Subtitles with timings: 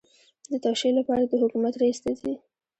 [0.51, 2.33] د توشیح لپاره د حکومت رئیس ته ځي.